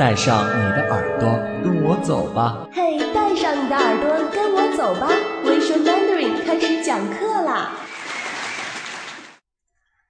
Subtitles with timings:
[0.00, 1.28] 带上你的耳朵，
[1.62, 2.66] 跟我走吧。
[2.72, 5.06] 嘿，带上你的耳朵，跟我走吧。
[5.44, 7.72] 微说 Mandarin 开始讲课啦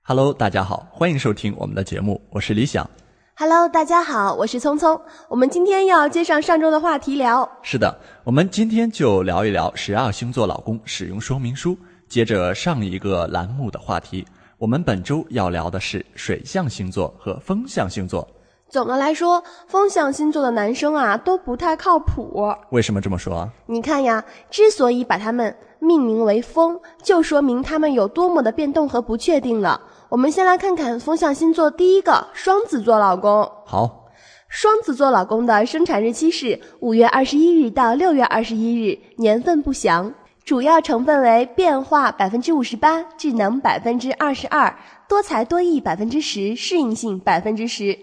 [0.05, 2.89] ！Hello，大家好，欢迎收听我们的节目，我是李想。
[3.37, 5.03] Hello，大家好，我是聪聪。
[5.29, 7.51] 我们今天要接上上周的话题聊。
[7.61, 11.77] 是的，我们今天就聊一聊十二星座老公使用说明书。
[12.09, 14.25] 接着上一个栏目的话题，
[14.57, 18.25] 我们本周要聊的是水象星座和风象星座。
[18.71, 22.55] 总的来说，风象星座的男生啊都不太靠谱。
[22.71, 23.51] 为什么这么说？
[23.67, 29.81] 你看呀，之所以把他们命名为风，就说明他们有多么的变动和不确定了。
[30.09, 33.43] 我们先来看看风象星座第一个双子座老公。
[33.67, 34.07] 好，
[34.49, 40.15] 双子座老公的生产日期是五月二十一日到六月二十一日，年份不详，
[40.45, 44.73] 主要成分为变化百分之五十八，智能百分之二十二，
[45.09, 47.99] 多才多艺百分之十，适应性百分之十。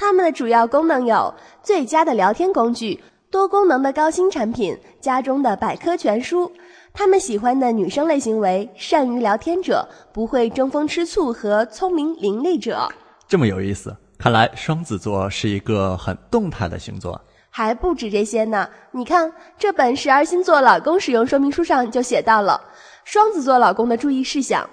[0.00, 2.98] 他们的主要功能有最佳的聊天工具、
[3.30, 6.50] 多功能的高新产品、家中的百科全书。
[6.94, 12.88] 他们喜欢的女生类型为善于聊天者、不会争风吃醋和聪明伶俐者。
[13.28, 17.20] 这么有意思，看来双子座是一个很动态的星座。
[17.50, 22.58] 还不止这些呢，你看这本十二星座老公使用说明书上就写到了
[23.04, 24.68] 双子座老公的注意事项：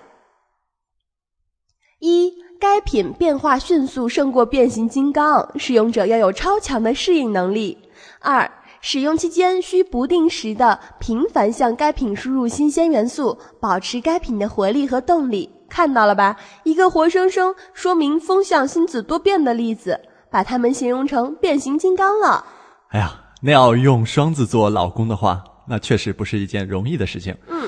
[2.00, 7.78] 一、该品变化迅速，胜过变形金刚，使用者要有超强的适应能力；
[8.20, 8.50] 二。
[8.80, 15.50] 使用期间需不定时的频繁向该品输入新鲜元素，保持该品的活力和动力。
[15.68, 16.38] 看到了吧？
[16.64, 20.00] 一个活生生说明风向星子多变的例子，
[20.30, 22.46] 把它们形容成变形金刚了。
[22.90, 23.12] 哎呀，
[23.42, 27.36] 那要用双子座老公的话，那确实不是一件容易的事情。
[27.48, 27.68] 嗯，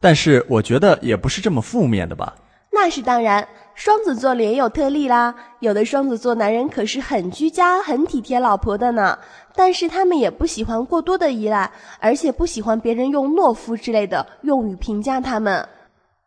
[0.00, 2.34] 但是我觉得也不是这么负面的吧。
[2.72, 5.34] 那是当然，双子座里也有特例啦。
[5.60, 9.16] 有的双子座男人可是很居家、很体贴老婆的呢。
[9.54, 15.66] 但是他们也不喜欢过多的依赖，而且不喜欢别人用懦夫之类的用语评价他们。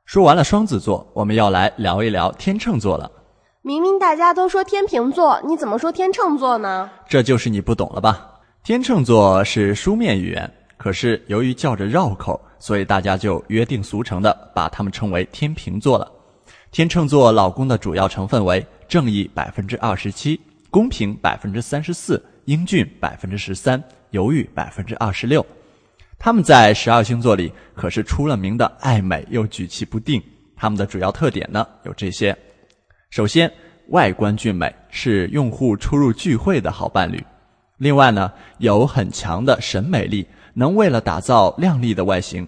[0.05, 3.11] 说完了双子座，我们要来聊一聊天秤座了。
[3.63, 6.89] 明明大家都说天平座，你怎么说天秤座呢？
[7.07, 8.27] 这就是你不懂了吧？
[8.63, 16.11] 天秤座是书面语言，可是由于叫着绕口，所以大家就约定俗成的把他们称为天平座了。
[16.71, 25.43] 天秤座老公的主要成分为正义百分之二十七，公平百分之三十四，英俊百分之十三，犹豫百分之二十六。
[26.19, 30.21] 他们在十二星座里可是出了名的爱美又举棋不定。
[30.55, 32.37] 他们的主要特点呢有这些：
[33.09, 33.51] 首先，
[33.87, 37.17] 外观俊美，是用户出入聚会的好伴侣；
[37.77, 42.47] 另外呢，有很强的审美力，能为了打造靓丽的外形。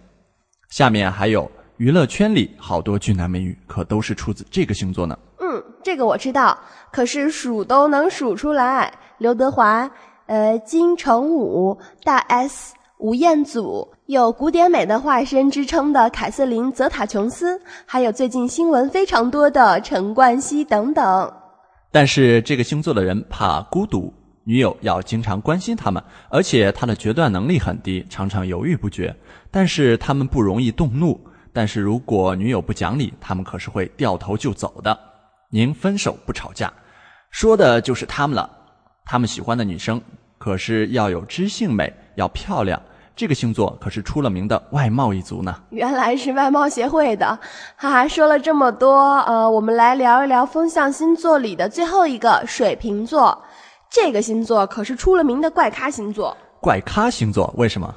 [0.69, 1.51] 下面还有。
[1.81, 5.17] 娱乐圈里好多俊男美女，可都是出自这个星座呢。
[5.39, 6.55] 嗯，这个我知道，
[6.91, 8.93] 可是数都能数出来。
[9.17, 9.89] 刘德华、
[10.27, 21.33] 呃，金城武、大 S、吴彦祖，有古典美的化身之称的凯瑟琳·泽塔琼斯，还有最近新闻非常多的陈冠希等等。
[21.91, 29.15] 但是这个星座的人怕孤独，女友要经常关心他们，而且他的决断能力很低，常常犹豫不决。
[29.49, 31.19] 但是他们不容易动怒。
[31.53, 34.97] 但是如果女友不讲理，他们可是会掉头就走的。
[35.49, 36.71] 您分手不吵架，
[37.29, 38.49] 说的就是他们了。
[39.03, 40.01] 他们喜欢的女生
[40.37, 42.81] 可是要有知性美，要漂亮。
[43.13, 45.53] 这个星座可是出了名的外貌一族呢。
[45.71, 47.27] 原来是外貌协会的，
[47.75, 48.07] 哈哈。
[48.07, 53.37] 说了这么多，呃，我们来聊一聊风象星座里的最后一个水瓶座。
[53.89, 56.35] 这个星座可是出了名的怪咖星座。
[56.61, 57.93] 怪咖星座为什么？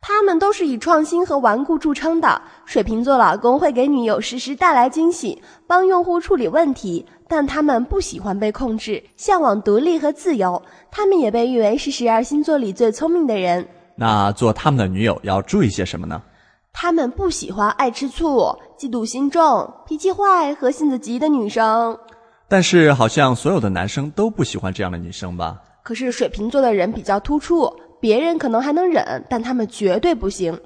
[0.00, 2.40] 他们都是以创新和顽固著称的。
[2.64, 10.62] 水瓶座老公会给女友时时带来惊喜，帮用户处理问题，但他们不喜欢被控制，向往独立和自由。
[10.90, 13.66] 他们也被誉为是十二星座里最聪明的人。
[13.96, 16.22] 那做他们的女友要注意些什么呢？
[16.72, 21.98] 他们不喜欢爱吃醋、嫉妒心重、脾气坏和性子急的女生。
[22.46, 25.60] 但是好像所有的男生都不喜欢这样的女生吧？
[25.82, 27.68] 可是水瓶座的人比较突出。
[28.00, 30.58] 别人可能还能忍，但他们绝对不行。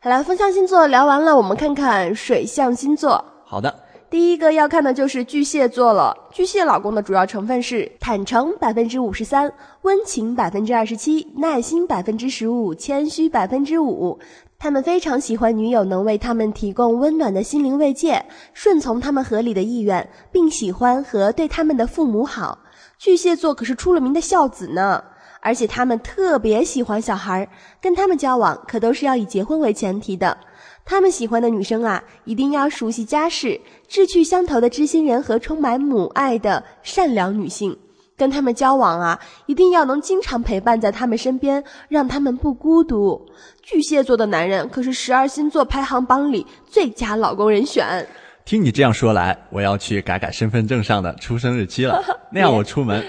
[0.00, 3.22] 好了，风象星座聊完了，我们看看水象星座。
[3.44, 3.74] 好的，
[4.08, 6.16] 第一个要看的就是巨蟹座了。
[6.32, 9.52] 巨蟹老公的主要成分是坦诚百分之五十三，
[9.82, 14.18] 温情百分之二十七，耐心百分之十五，谦虚百分之五。
[14.58, 22.58] 他们非常喜欢女友能为他们提供温暖的心灵慰藉，顺从他们合理的意愿，并喜欢和对他们的父母好。
[22.98, 25.02] 巨蟹座可是出了名的孝子呢。
[25.40, 27.48] 而且他们特别喜欢小孩儿，
[27.80, 30.36] 跟他们交往可都是要以结婚为前提的。
[30.84, 37.76] 他们喜欢的女生啊，一定要熟悉家世、志趣相投的知心人和充满母爱的善良女性。
[38.16, 43.26] 跟他们交往啊，一定要能经常陪伴在他们身边，让他们不孤独。
[43.62, 48.06] 巨蟹座的男人可是十二星座排行榜里最佳老公人选。
[48.44, 53.02] 听你这样说来，我要去改改身份证上的出生日期了， 那样我出门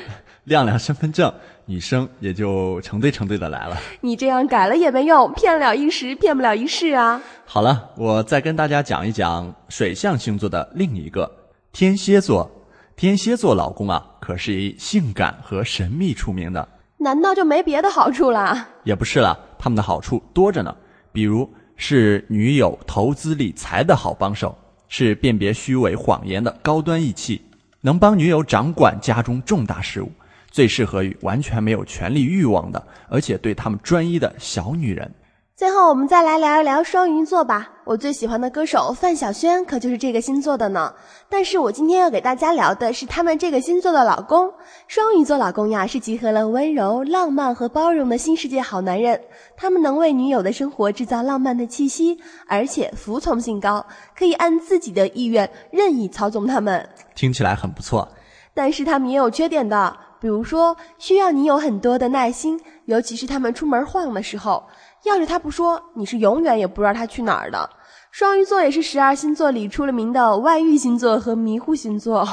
[0.51, 1.33] 亮亮身份证，
[1.65, 3.77] 女生也就成对成对的来了。
[4.01, 7.21] 你这样改了也没用，骗了一时，骗不了一世啊。
[7.45, 11.31] 好了，我再跟大家讲一讲水象星座的另一个
[11.71, 12.51] 天蝎座。
[12.97, 16.67] 天蝎座老公啊，可是以性感和神秘出名的。
[16.97, 18.67] 难道就没别的好处啦？
[18.83, 20.75] 也不是了，他们的好处多着呢。
[21.13, 24.53] 比如是女友投资理财的好帮手，
[24.89, 27.41] 是辨别虚伪谎言的高端义气，
[27.79, 30.11] 能帮女友掌管家中重大事务，
[30.51, 35.09] 最适合于完全没有权力欲望的，而且对他们专一的小女人。
[35.55, 37.69] 最后，我们再来聊一聊双鱼座吧。
[37.85, 40.91] 我最喜欢的歌手范晓萱可就是这个星座的呢。
[41.29, 44.51] 但是我今天要给大家聊的是他们这个星座的老公。
[44.87, 49.21] 双鱼座老公呀，是集合了温柔、浪漫和包容的新世界好男人。
[49.55, 53.85] 他们能为女友的生活制造浪漫的气息，而且服从性高，
[54.17, 56.89] 可以按自己的意愿任意操纵他们。
[57.13, 58.09] 听起来很不错，
[58.55, 64.63] 但是他们也有缺点的，比如说需要你有很多的耐心，尤其是他们出门晃的时候。
[65.03, 67.67] 要是他不说，你是永远也不知道他去哪儿的。
[68.11, 72.23] 双鱼座也是十二星座里出了名的外遇星座和迷糊星座，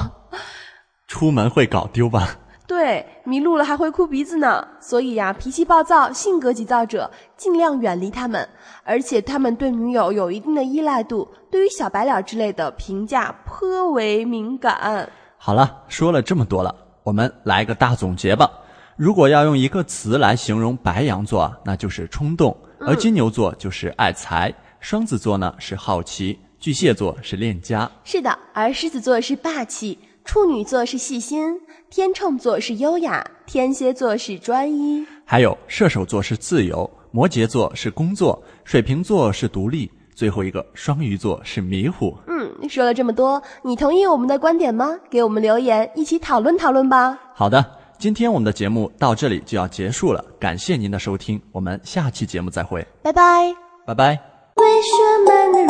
[1.07, 2.37] 出门会搞丢吧？
[2.67, 4.69] 对，迷路了还会哭鼻子呢。
[4.79, 8.47] 所以呀，脾气暴躁、性格急躁者尽量远离他们。
[8.85, 15.09] 而且他们对女友有一定的依赖度，对于小白脸之类的评价颇为敏感。
[15.39, 16.75] 好了，说了这么多了，
[17.09, 18.51] 我们来个大总结吧。
[18.95, 27.91] 如果要用一个词来形容白羊座，那就是冲动；而金牛座就是爱财，双子座呢是好奇，巨蟹座是恋家。
[28.05, 31.59] 是的，而狮子座是霸气，处女座是细心，
[31.89, 42.13] 天秤座是优雅，天蝎座是专一，还有射手座是自由，摩羯座是工作，水瓶座是独立，最后一个双鱼座是迷糊。
[42.27, 44.99] 嗯，说了这么多，你同意我们的观点吗？
[45.09, 47.17] 给我们留言，一起讨论讨论吧。
[47.33, 47.65] 好的。
[47.99, 53.55] 今天我们的节目到这里就要结束了，感谢您的收听，我们下期节目再会，拜拜，
[53.87, 54.19] 拜拜。
[54.57, 54.93] 为什
[55.25, 55.63] 么